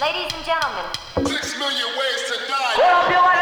[0.00, 0.84] Ladies and gentlemen,
[1.28, 3.39] Six million ways to die.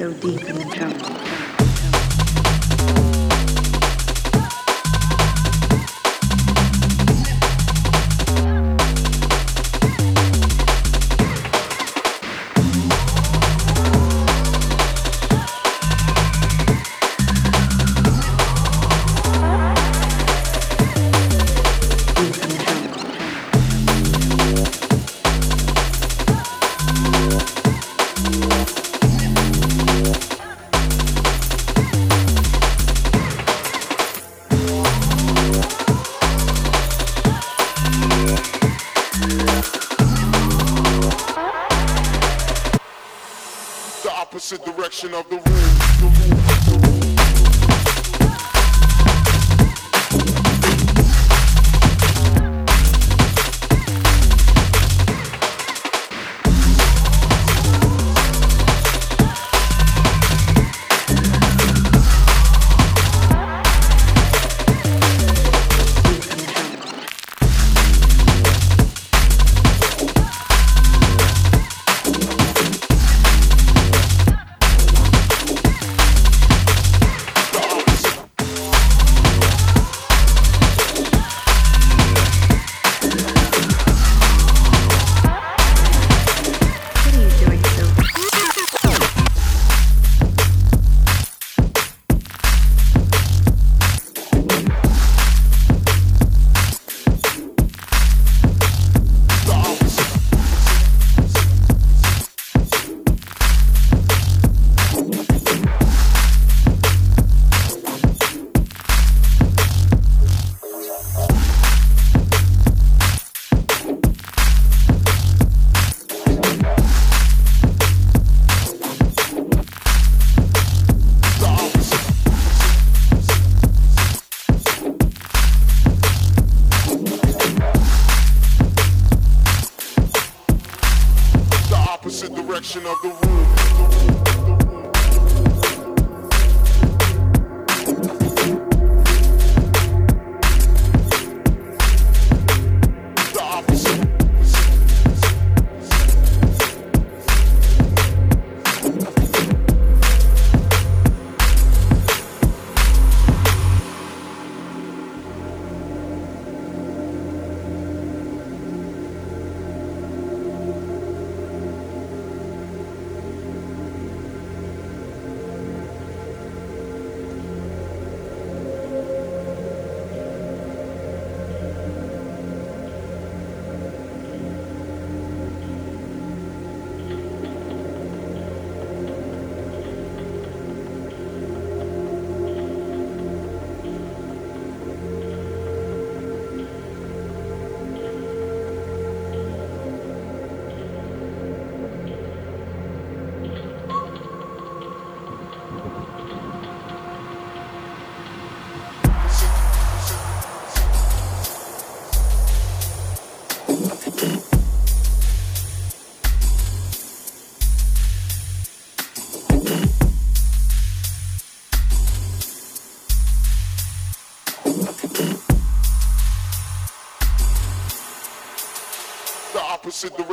[0.00, 0.39] so deep.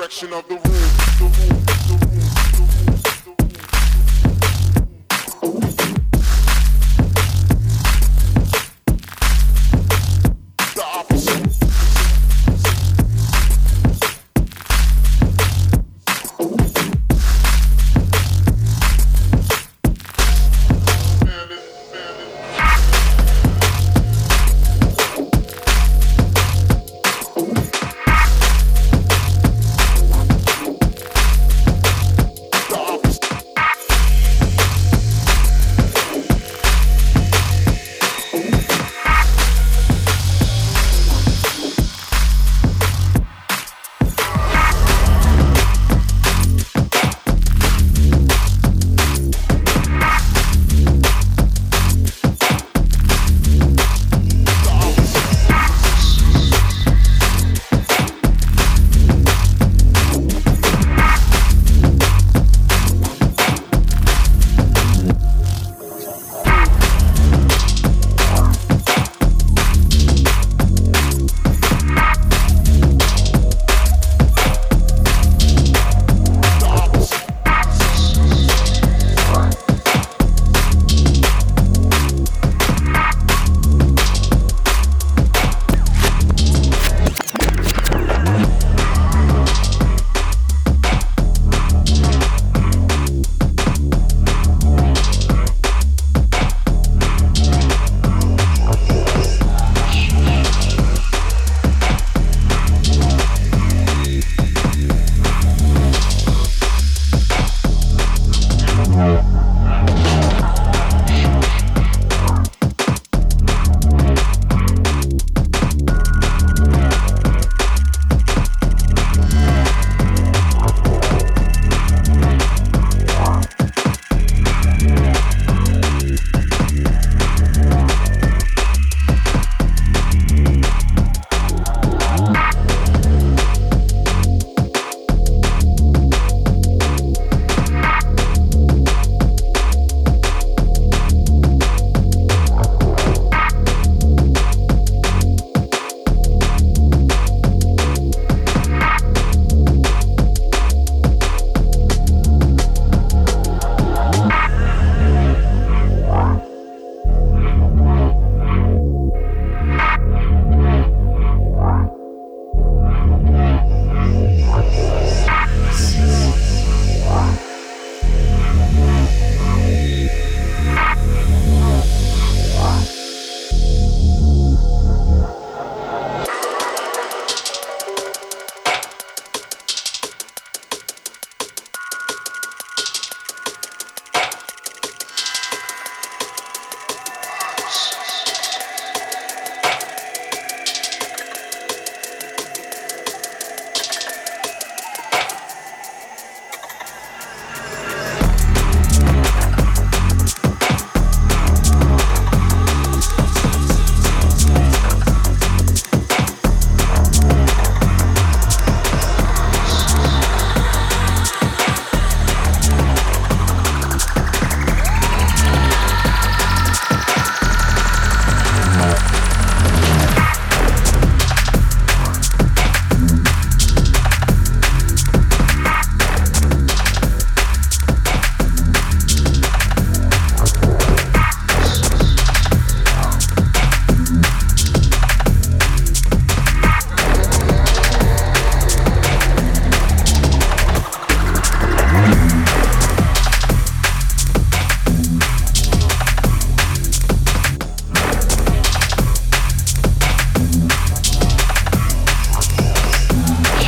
[0.08, 0.64] Direction of the room.
[1.20, 1.57] The room,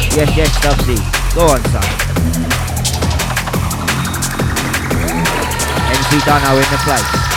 [0.10, 0.98] Stubzy.
[1.36, 1.84] Go on, son.
[5.90, 7.29] MC Dono in the place.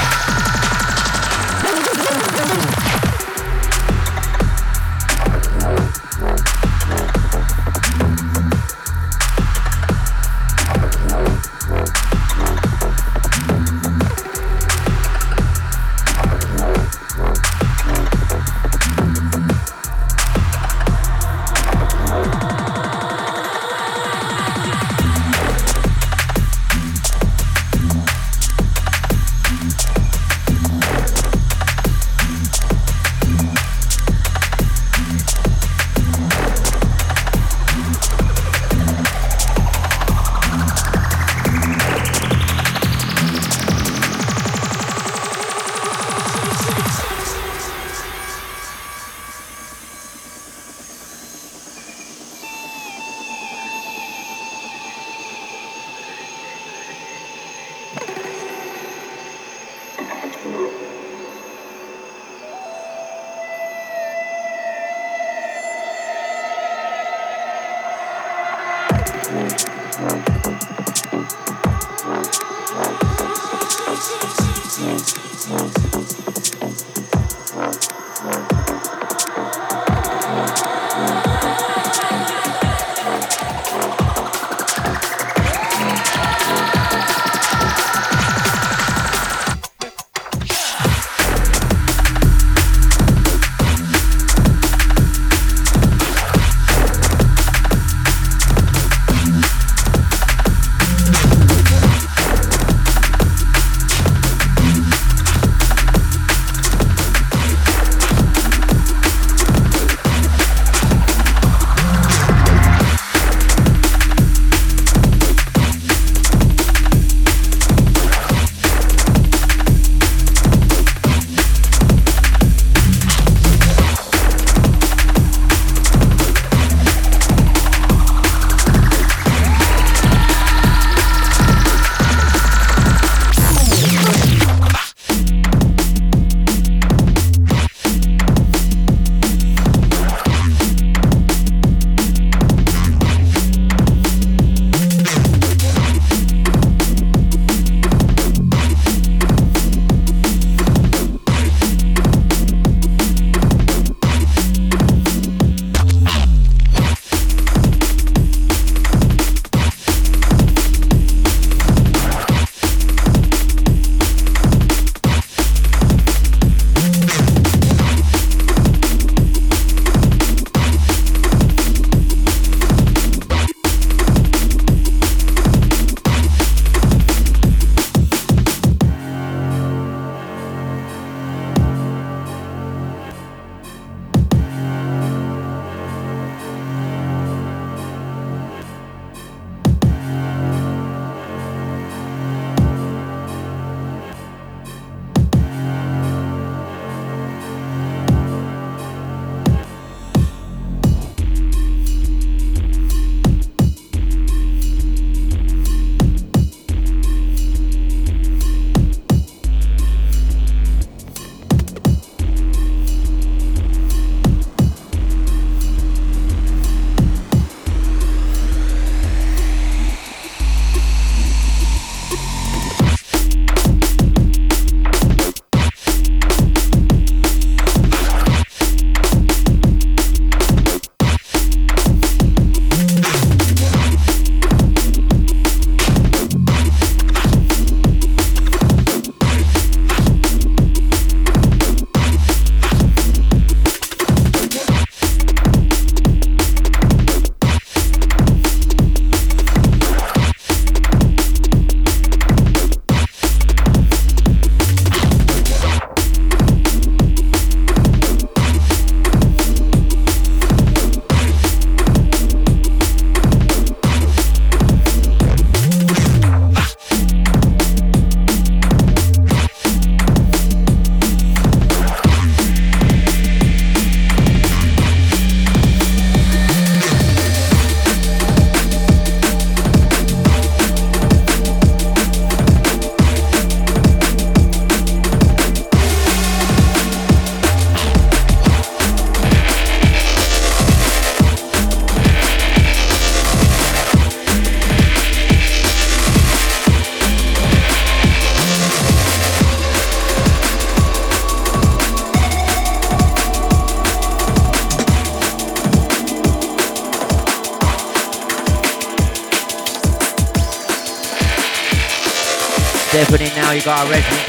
[313.54, 314.28] You got a resident.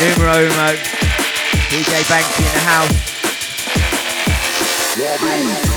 [0.00, 0.74] Numero Umo,
[1.70, 3.16] DJ Banksy in the house.
[4.96, 5.75] We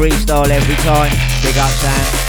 [0.00, 1.12] Freestyle every time.
[1.42, 2.19] Big up Sam.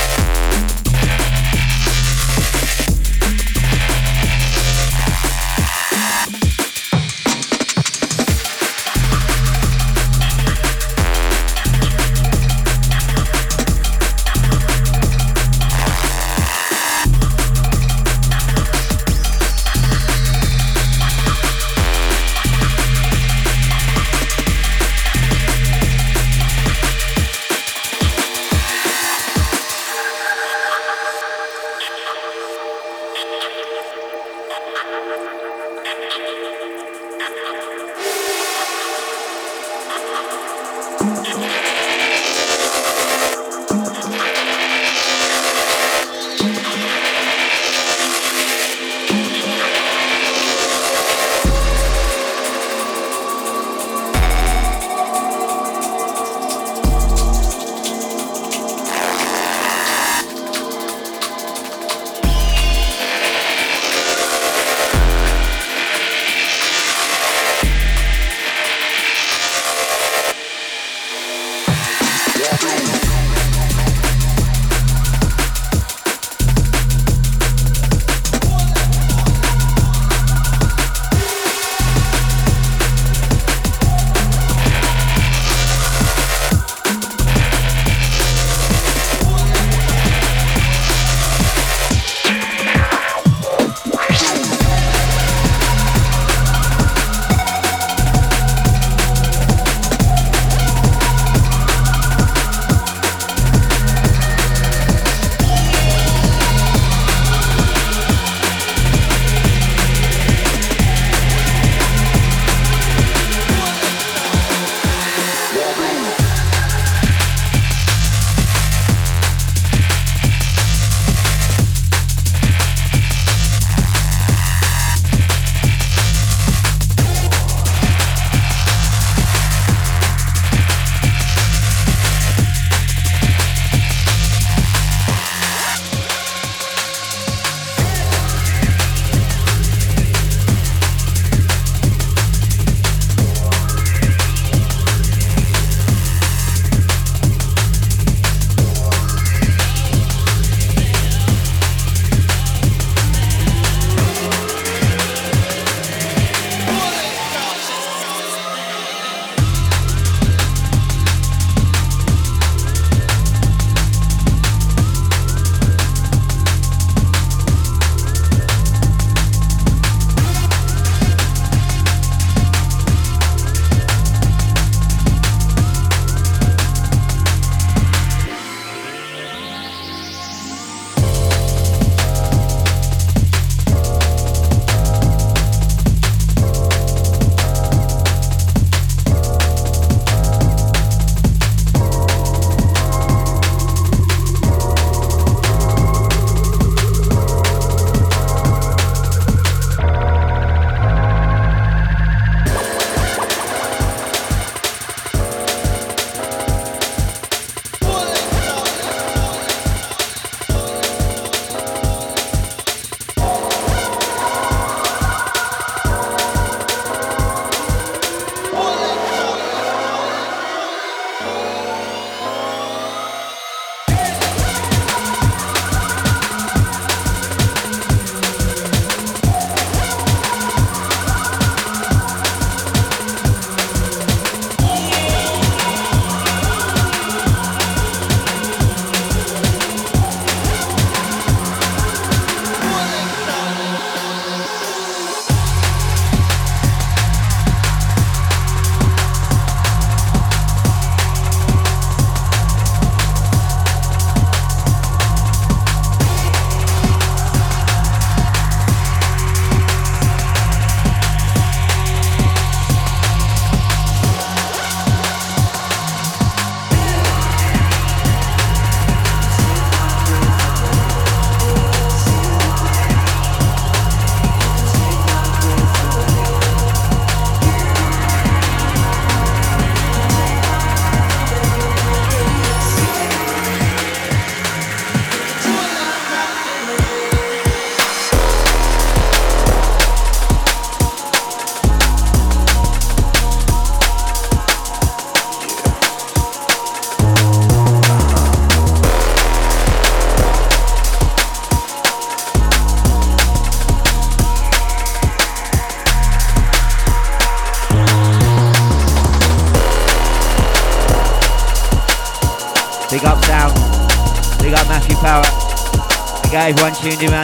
[316.83, 317.20] Big up everyone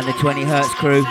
[0.00, 1.04] and the 20 Hertz crew.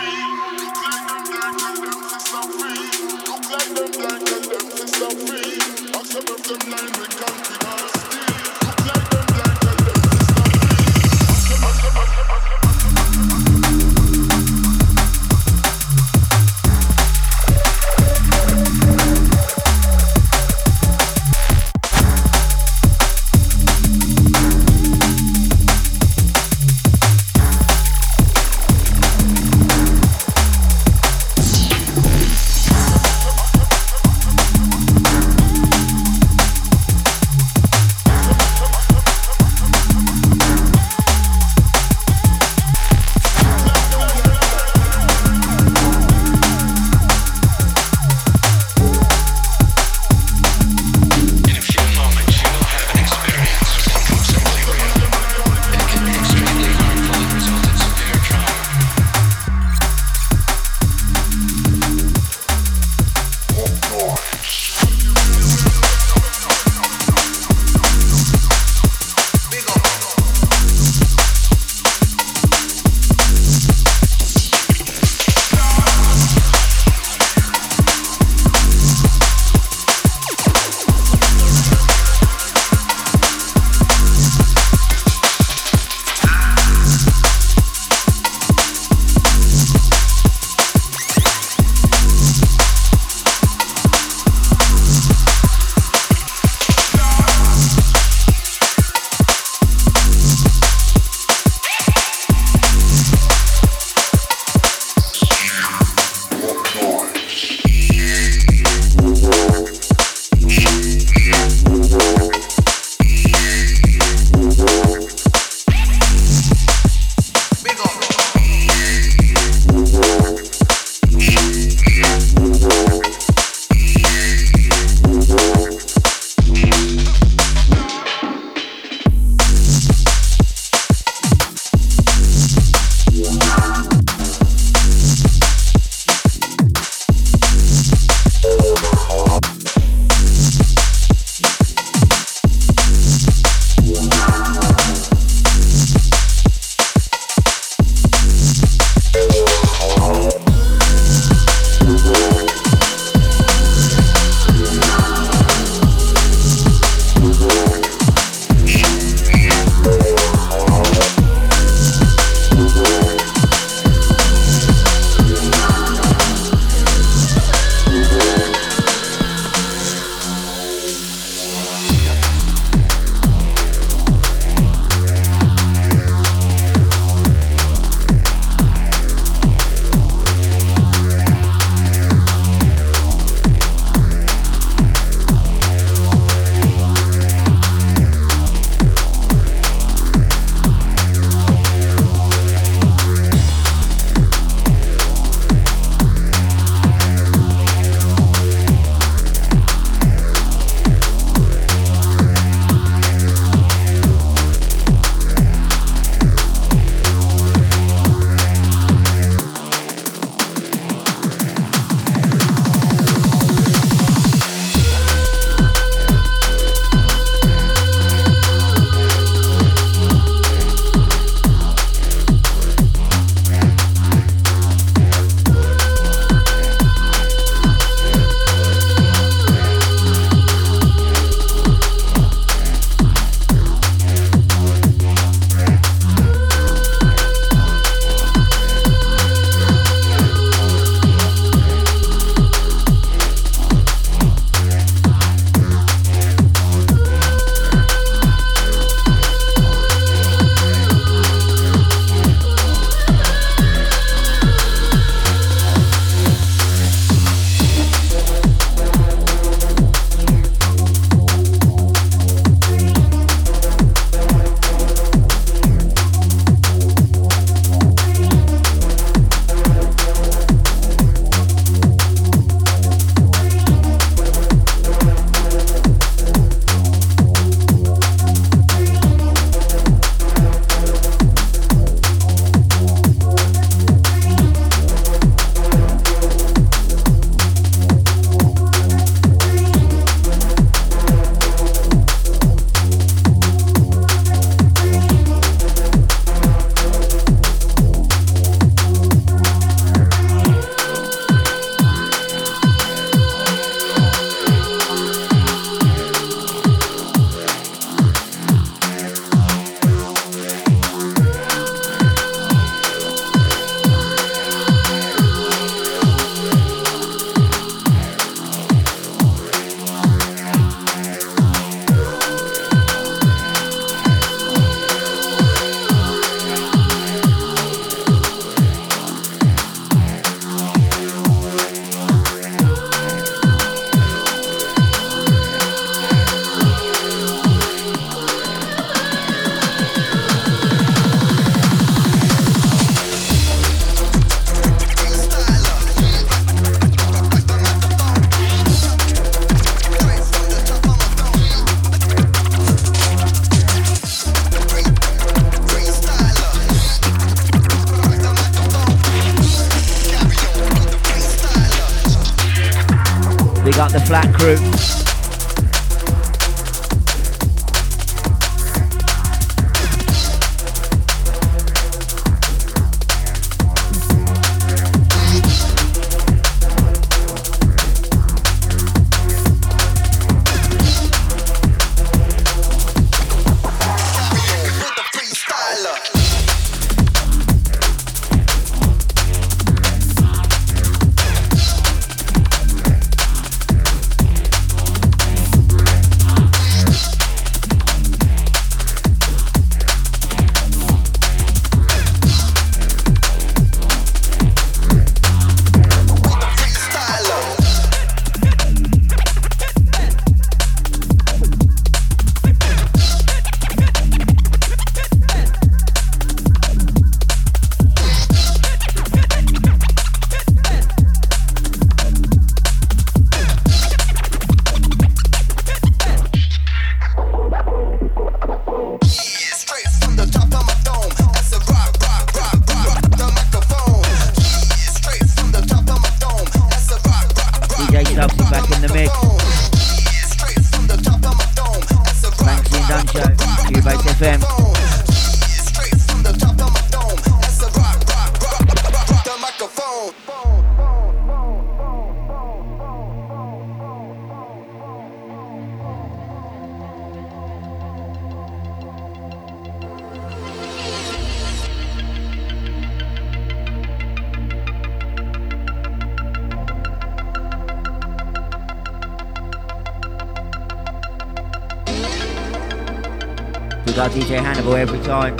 [474.75, 475.38] Every time.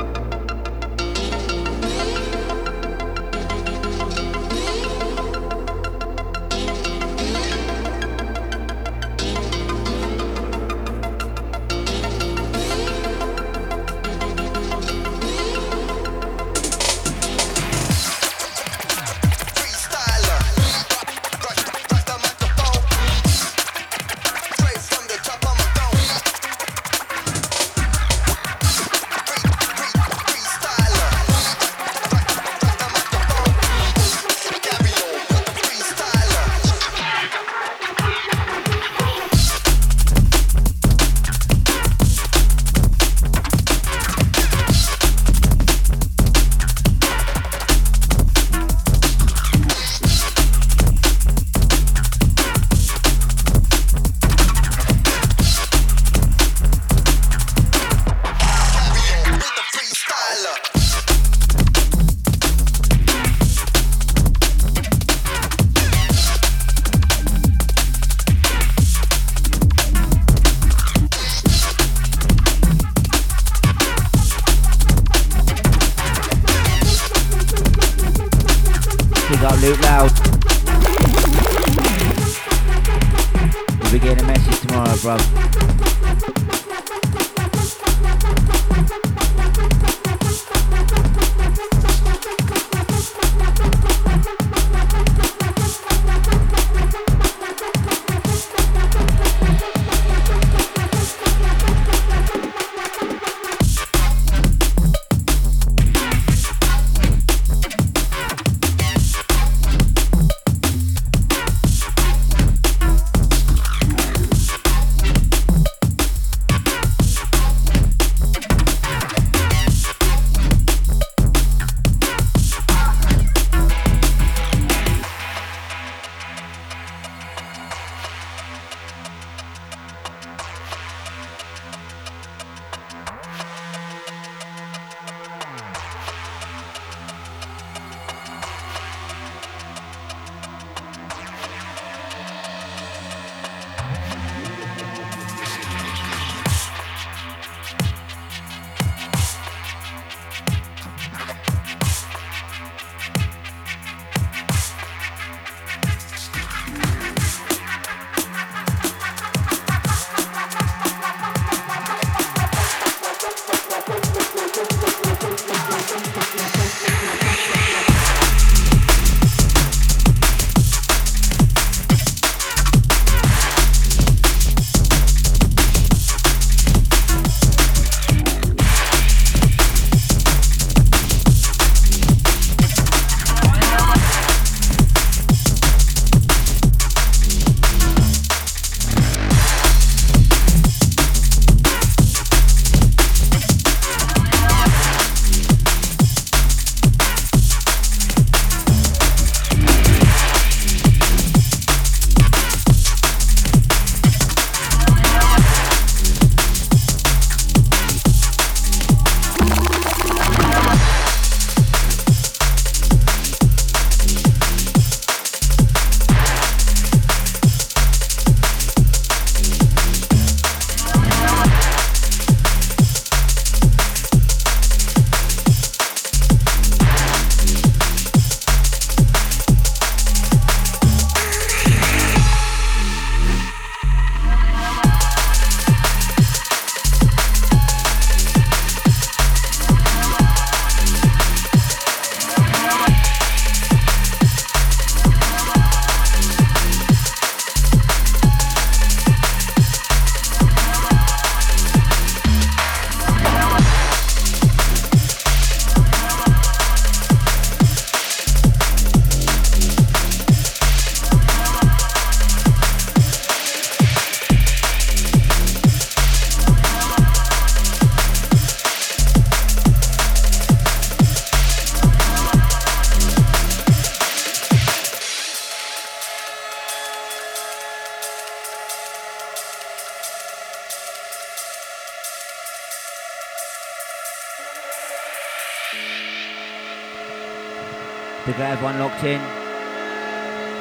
[288.49, 289.21] Got everyone locked in.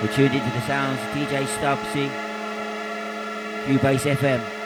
[0.02, 2.10] We're tuned into the sounds of DJ Stubzy,
[3.64, 4.57] Qbase FM.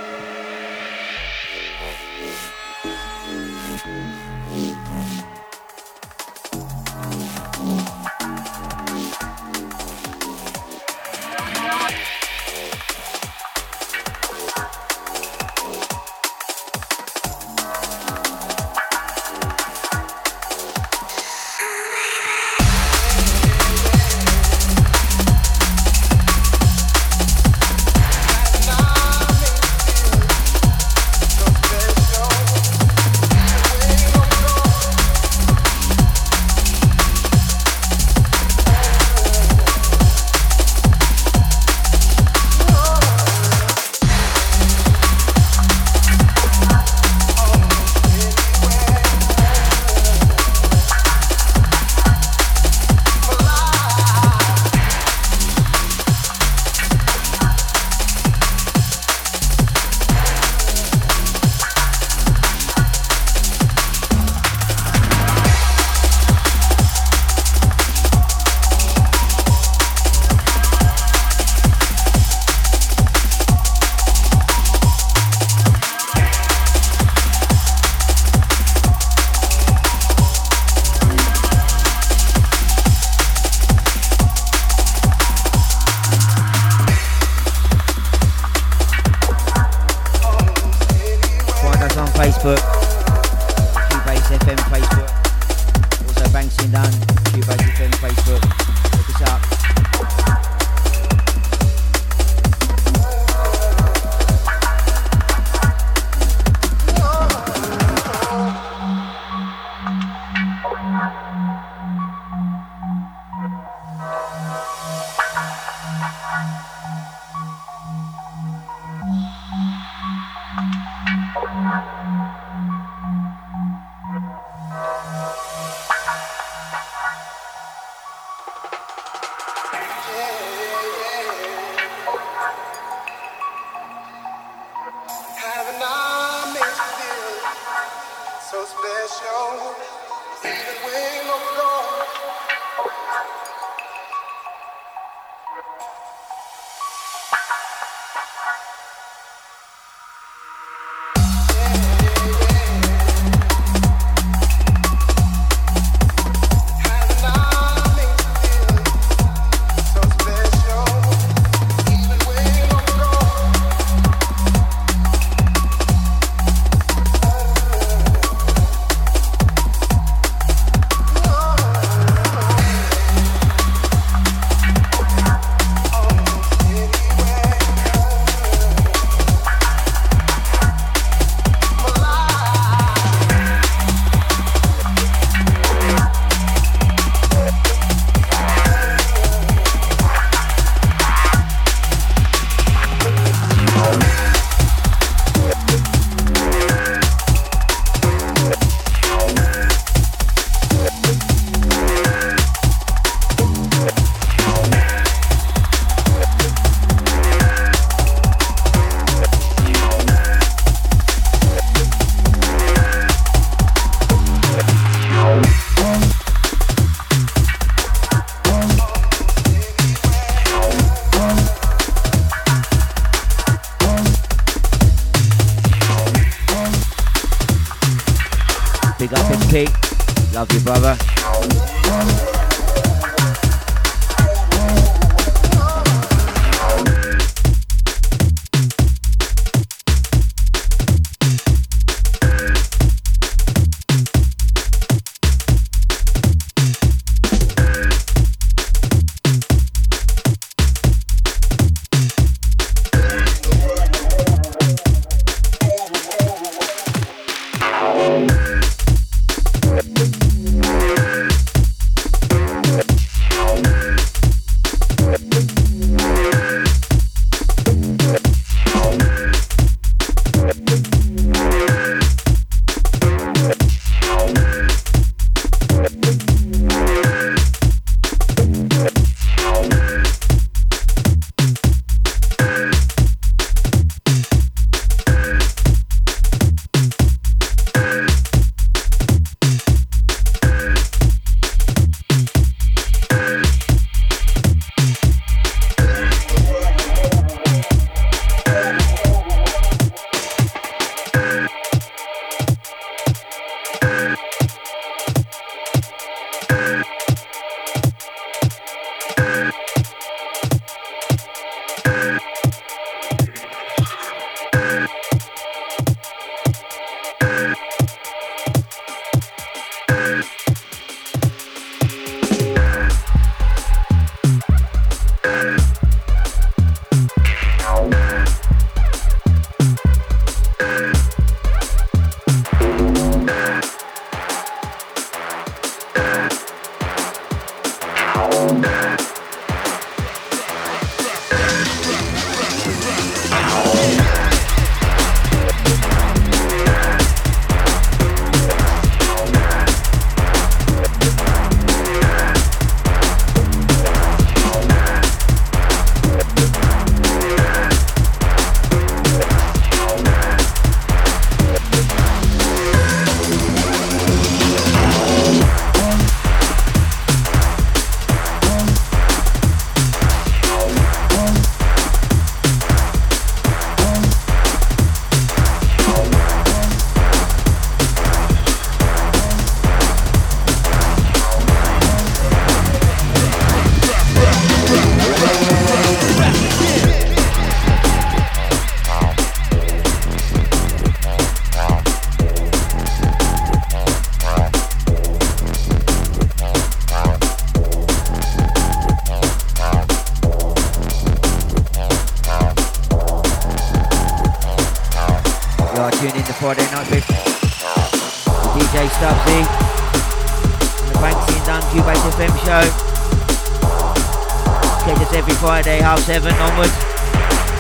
[415.43, 416.71] Friday, half seven onwards.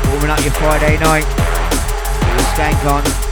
[0.08, 1.24] Warming up your Friday night.
[2.54, 3.31] Skank on.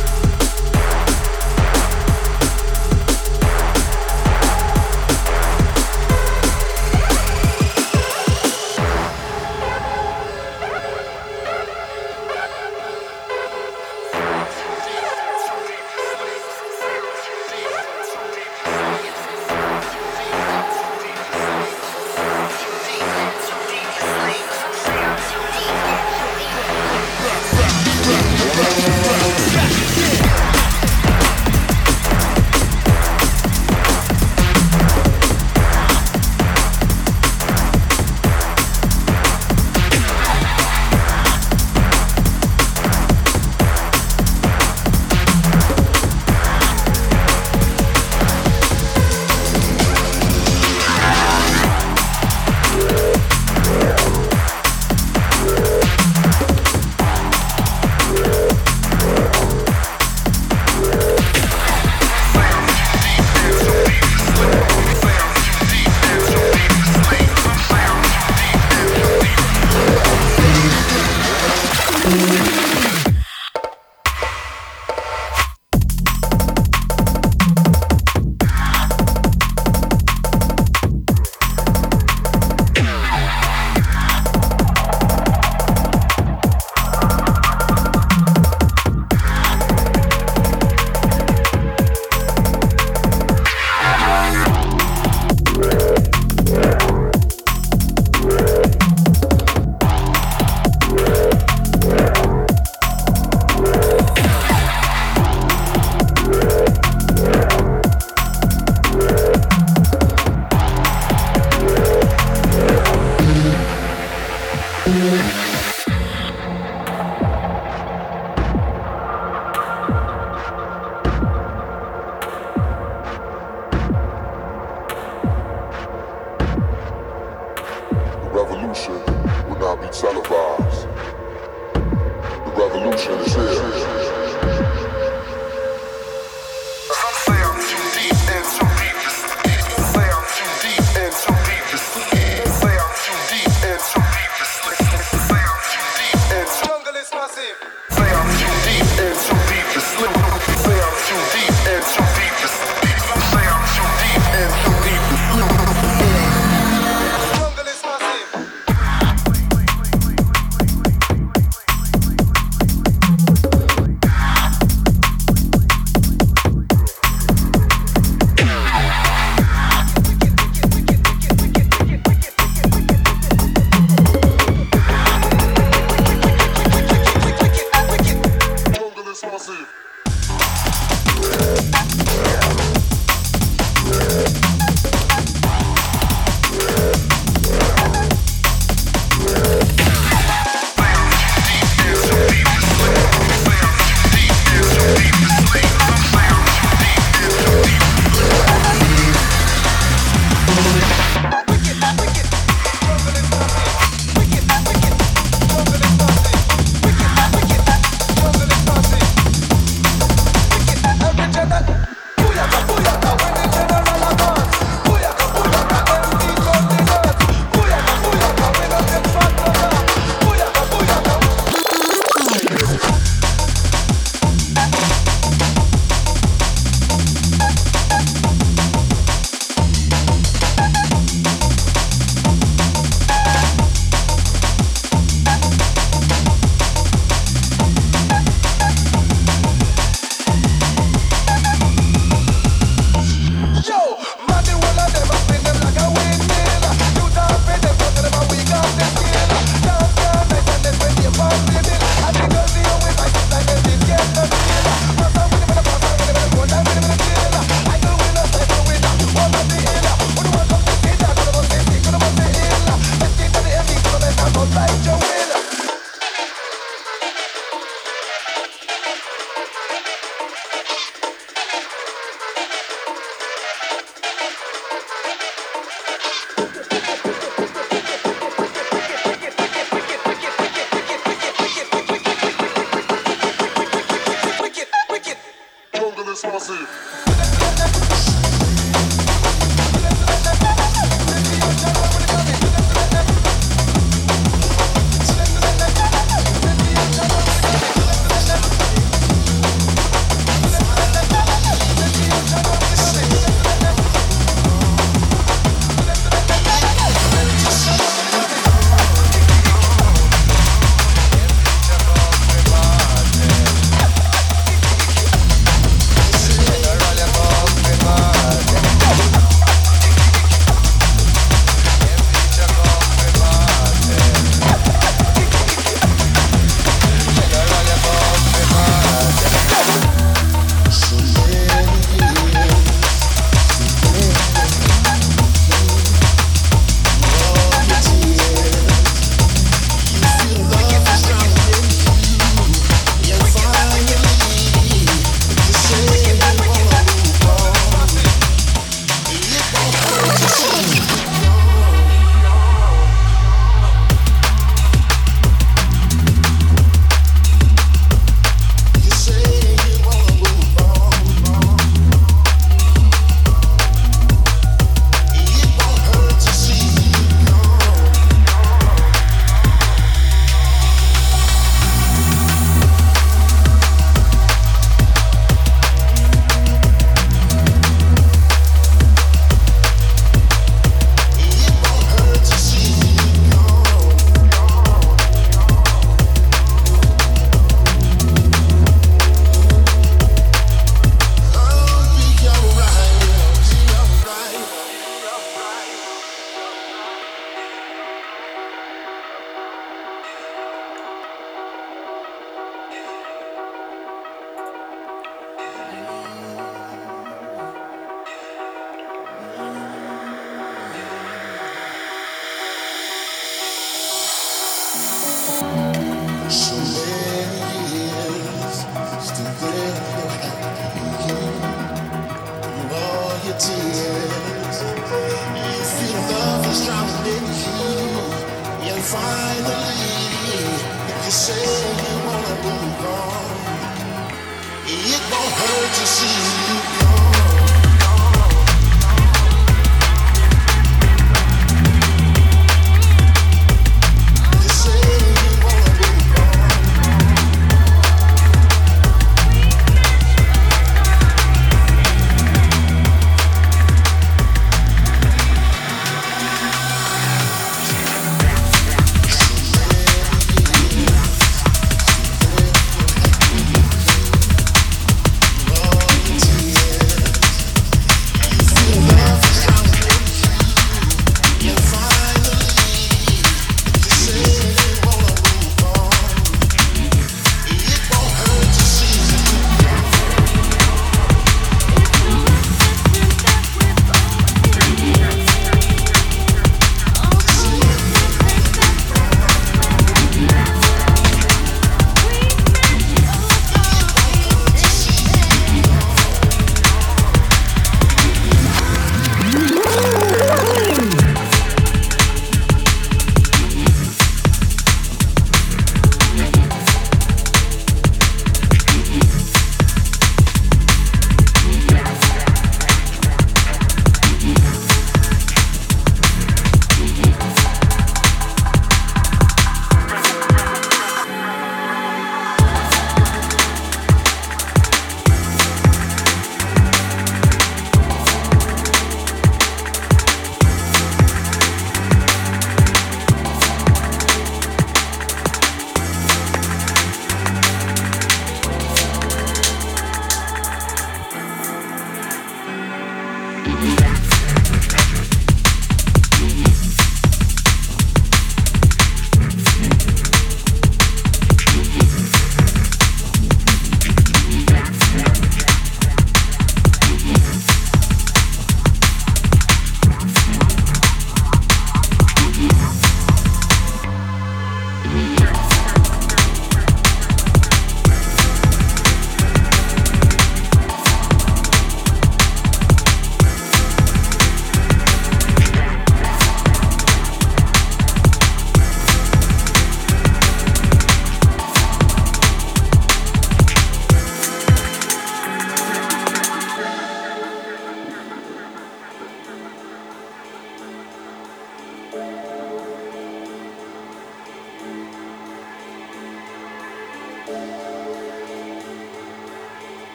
[591.92, 592.29] Bye.